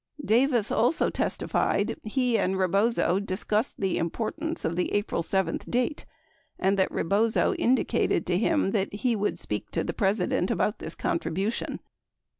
[0.19, 5.59] 74 Davis also testi fied he and Rebozo discussed the importance of the April 7
[5.69, 6.07] date
[6.57, 10.95] and that Rebozo indicated to him that he would speak to the President about this
[10.95, 11.81] contribution.